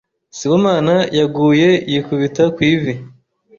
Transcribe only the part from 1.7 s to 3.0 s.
yikubita ku ivi.